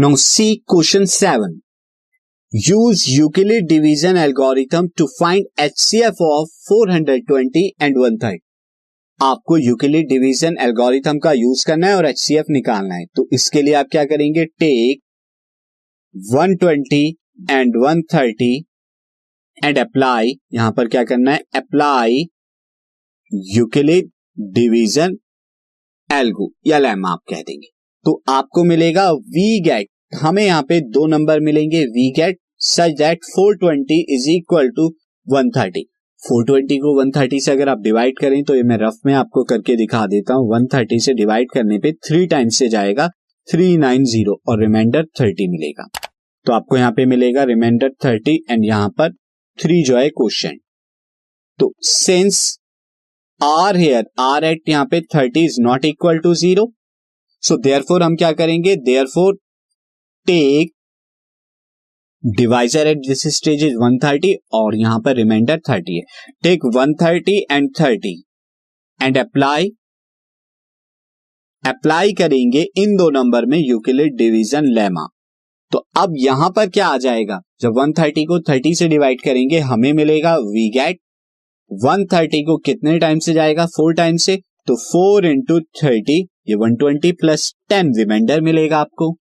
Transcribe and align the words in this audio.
Now 0.00 0.16
see 0.16 0.44
question 0.70 1.04
seven 1.04 1.58
use 2.52 3.02
Euclid 3.10 3.66
division 3.68 4.16
algorithm 4.16 4.86
to 4.98 5.06
find 5.06 5.46
H 5.60 5.72
C 5.78 5.98
F 6.02 6.22
of 6.24 6.50
420 6.68 7.64
and 7.82 7.98
130 7.98 8.38
आपको 9.20 9.56
Euclid 9.56 10.08
division 10.08 10.56
algorithm 10.60 11.18
का 11.18 11.32
use 11.32 11.66
करना 11.66 11.86
है 11.86 11.96
और 11.96 12.06
H 12.06 12.18
C 12.18 12.34
F 12.34 12.52
निकालना 12.52 12.94
है। 12.94 13.04
तो 13.16 13.26
इसके 13.32 13.62
लिए 13.62 13.74
आप 13.74 13.88
क्या 13.90 14.04
करेंगे? 14.04 14.44
टेक 14.44 15.00
120 16.14 17.02
एंड 17.50 17.76
130 17.76 18.62
एंड 19.64 19.78
अप्लाई 19.78 20.32
यहाँ 20.54 20.72
पर 20.72 20.88
क्या 20.88 21.04
करना 21.04 21.32
है? 21.32 21.42
अप्लाई 21.54 22.24
यूक्लिड 23.56 24.10
डिवीज़न 24.54 25.18
एल्गो 26.10 26.50
या 26.66 26.78
लैम 26.78 27.06
आप 27.06 27.22
कह 27.30 27.42
देंगे। 27.42 27.79
तो 28.06 28.22
आपको 28.28 28.64
मिलेगा 28.64 29.10
वी 29.12 29.60
गेट 29.60 29.88
हमें 30.14 30.44
यहाँ 30.44 30.62
पे 30.62 30.80
दो 30.90 31.06
नंबर 31.06 31.40
मिलेंगे 31.40 31.84
we 31.86 32.10
get 32.10 32.38
such 32.64 32.92
that 32.98 33.18
420 33.28 34.04
is 34.08 34.28
equal 34.30 34.68
to 34.70 34.88
130 35.26 35.84
420 36.22 36.78
को 36.78 36.94
130 37.02 37.40
से 37.40 37.52
अगर 37.52 37.68
आप 37.68 37.78
डिवाइड 37.78 38.18
करें 38.18 38.42
तो 38.44 38.54
ये 38.54 38.62
मैं 38.62 38.76
रफ 38.76 38.98
में 39.06 39.12
आपको 39.14 39.44
करके 39.44 39.76
दिखा 39.76 40.06
देता 40.06 40.34
हूँ। 40.34 40.48
130 40.58 41.04
से 41.04 41.14
डिवाइड 41.14 41.50
करने 41.50 41.78
पे 41.78 41.92
थ्री 42.08 42.26
टाइम्स 42.26 42.58
से 42.58 42.68
जाएगा 42.68 43.08
390 43.48 44.24
और 44.48 44.60
रिमाइंडर 44.60 45.04
30 45.20 45.48
मिलेगा। 45.48 45.88
तो 46.46 46.52
आपको 46.52 46.76
यहाँ 46.76 46.92
पे 46.92 47.06
मिलेगा 47.06 47.44
रिमाइंडर 47.44 47.92
30 48.06 48.36
एंड 48.50 48.64
यहाँ 48.64 48.88
पर 48.98 49.12
थ्री 49.58 49.82
जो 49.82 49.96
है 49.98 50.08
क्वेश्चन 50.10 50.58
तो 51.58 51.72
since 51.84 52.42
R 53.40 53.76
here 53.76 54.04
R 54.20 54.44
at 54.44 54.68
यहाँ 54.68 54.84
पे 54.84 55.00
30 55.16 55.36
is 55.36 55.60
not 55.60 55.84
equal 55.84 56.18
to 56.18 56.34
zero 56.34 56.72
so 57.42 57.56
therefore 57.58 58.02
हम 58.02 58.16
क्या 58.16 58.32
करेंगे? 58.32 58.74
Therefore 58.76 59.34
take 60.26 60.72
divisor 62.24 62.86
at 62.86 62.98
this 62.98 63.26
stage 63.36 63.62
is 63.64 63.74
130 63.76 64.34
और 64.52 64.74
यहाँ 64.76 64.98
पर 65.00 65.16
रिमाइंडर 65.16 65.60
30 65.68 65.94
है। 65.96 66.00
Take 66.42 66.64
130 66.66 67.38
and 67.50 67.68
30 67.78 68.14
and 69.00 69.18
apply 69.18 69.70
apply 71.64 72.12
करेंगे 72.12 72.66
इन 72.76 72.96
दो 72.96 73.08
नंबर 73.10 73.46
में 73.46 73.58
यूक्लिड 73.58 74.16
डिवीज़न 74.16 74.64
लेमा 74.74 75.06
तो 75.72 75.78
अब 75.96 76.14
यहाँ 76.18 76.50
पर 76.50 76.68
क्या 76.68 76.86
आ 76.86 76.96
जाएगा? 76.98 77.40
जब 77.60 77.78
130 77.78 78.24
को 78.28 78.38
30 78.42 78.74
से 78.74 78.88
डिवाइड 78.88 79.20
करेंगे, 79.20 79.58
हमें 79.58 79.92
मिलेगा 79.92 80.36
वी 80.36 80.68
गेट 80.70 80.98
130 81.70 82.42
को 82.46 82.56
कितने 82.58 82.98
टाइम 82.98 83.18
से 83.18 83.32
जाएगा? 83.32 83.66
फोर 83.66 83.94
टाइम 83.94 84.16
से। 84.16 84.36
तो 84.66 84.76
फोर 84.76 85.26
इंटू 85.26 85.58
थर्टी 85.82 86.18
ये 86.48 86.56
120 86.56 87.12
प्लस 87.20 87.52
टेन 87.68 87.92
रिमाइंडर 87.96 88.40
मिलेगा 88.40 88.78
आपको। 88.78 89.14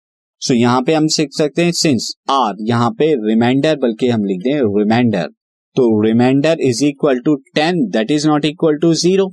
सो 0.41 0.53
so, 0.53 0.59
यहाँ 0.59 0.81
पे 0.81 0.93
हम 0.93 1.07
सीख 1.07 1.29
सकते 1.33 1.63
हैं 1.65 1.71
सिंस 1.71 2.13
आर 2.29 2.55
यहाँ 2.61 2.89
पे 2.91 3.13
रिमाइंडर 3.27 3.75
बल्कि 3.77 4.07
हम 4.07 4.23
लिख 4.25 4.41
दें 4.43 4.53
रिमाइंडर 4.79 5.27
तो 5.75 5.85
remainder 6.03 6.61
is 6.61 6.83
equal 6.85 7.19
to 7.19 7.35
ten 7.55 7.83
that 7.89 8.11
is 8.11 8.27
not 8.27 8.45
equal 8.45 8.77
to 8.77 8.93
zero 8.93 9.29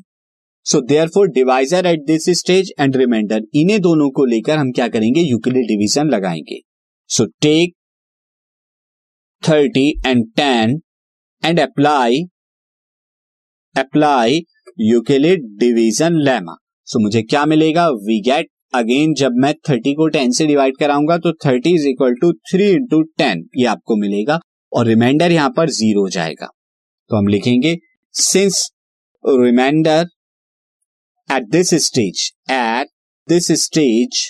so 0.66 0.80
therefore 1.08 1.28
divisor 1.30 1.86
at 1.86 2.04
this 2.06 2.28
stage 2.38 2.72
and 2.80 2.96
remainder 2.96 3.42
इन्हें 3.54 3.80
दोनों 3.80 4.10
को 4.10 4.24
लेकर 4.24 4.58
हम 4.58 4.70
क्या 4.72 4.88
करेंगे? 4.88 5.20
यूक्लिड 5.20 5.66
डिवीज़न 5.68 6.10
लगाएँगे। 6.10 6.60
So 7.10 7.26
take 7.42 7.74
thirty 9.42 9.88
and 10.06 10.24
ten 10.36 10.80
and 11.42 11.60
apply 11.60 12.22
apply 13.74 14.40
Euclid 14.78 15.42
division 15.58 16.20
lemma. 16.24 16.56
So 16.88 16.98
मुझे 17.00 17.22
क्या 17.22 17.44
मिलेगा? 17.46 17.88
वी 17.88 18.20
गेट 18.22 18.48
अगेन 18.74 19.12
जब 19.14 19.32
मैं 19.42 19.52
थर्टी 19.68 19.92
को 19.94 20.06
टेन 20.08 20.30
से 20.32 20.46
डिवाइड 20.46 20.76
कराऊँगा 20.78 21.16
तो 21.18 21.32
thirty 21.44 21.74
is 21.74 21.86
equal 21.88 22.14
to 22.20 22.32
three 22.50 22.68
into 22.70 23.00
ten 23.18 23.44
ये 23.56 23.66
आपको 23.66 23.96
मिलेगा 23.96 24.38
और 24.72 24.86
रिमाइंडर 24.86 25.32
यहाँ 25.32 25.50
पर 25.56 25.70
ज़ीरो 25.70 26.00
हो 26.00 26.08
जाएगा। 26.10 26.46
तो 27.10 27.16
हम 27.16 27.28
लिखेंगे 27.28 27.76
since 28.14 28.68
remainder 29.24 30.06
at 31.28 31.48
this 31.50 31.74
stage 31.84 32.30
at 32.50 32.88
this 33.28 33.50
stage 33.62 34.24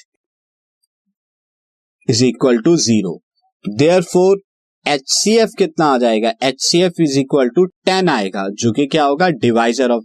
is 2.08 2.24
equal 2.24 2.58
to 2.62 2.76
zero 2.78 3.20
therefore 4.04 4.40
H 4.86 5.10
C 5.10 5.36
F 5.36 5.50
कितना 5.58 5.86
आ 5.86 5.98
जाएगा? 5.98 6.32
H 6.42 6.60
C 6.62 6.80
F 6.82 7.02
is 7.02 7.19
equal 7.19 7.48
to 7.48 7.64
ten 7.64 8.08
आएगा, 8.08 8.48
जो 8.50 8.72
कि 8.72 8.86
क्या 8.86 9.04
होगा? 9.04 9.28
डिवाइजर 9.30 9.90
ऑफ़ 9.90 10.04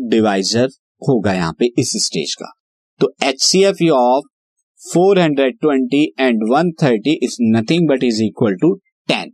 डिवाइजर 0.00 0.66
होगा 1.08 1.32
यहाँ 1.32 1.52
पे 1.58 1.66
इस 1.78 1.92
स्टेज 2.06 2.34
का। 2.34 2.52
तो 3.00 3.14
H 3.22 3.42
C 3.42 3.62
F 3.62 3.90
of 3.90 4.24
420 4.98 6.06
and 6.20 6.42
130 6.52 7.16
is 7.22 7.36
nothing 7.40 7.88
but 7.88 8.04
is 8.04 8.22
equal 8.22 8.54
to 8.54 8.80
10 9.08 9.26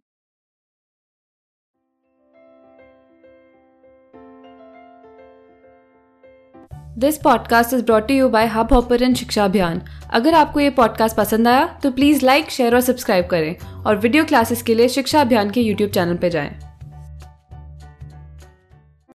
this 6.98 7.18
podcast 7.18 7.74
is 7.74 7.84
brought 7.84 8.10
you 8.10 8.28
by 8.28 8.46
Hubhopper 8.72 9.14
Shiksha 9.14 9.44
Abhiyan 9.44 9.82
अगर 10.10 10.34
आपको 10.34 10.60
ये 10.60 10.70
पॉडकास्ट 10.70 11.16
पसंद 11.16 11.48
आया 11.48 11.80
तो 11.82 11.90
प्लीज़ 11.90 12.24
लाइक 12.26 12.50
शेयर 12.50 12.74
और 12.74 12.80
सब्सक्राइब 12.80 13.26
करें 13.26 13.56
और 13.84 13.96
वीडियो 13.96 14.24
क्लासेस 14.24 14.62
के 14.62 14.74
लिए 14.74 14.88
शिक्षा 14.88 15.20
अभियान 15.20 15.50
के 15.50 15.60
यूट्यूब 15.60 15.90
चैनल 15.90 16.16
पर 16.16 16.28
जाएँ। 16.28 16.67